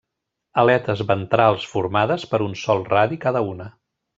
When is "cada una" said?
3.27-3.69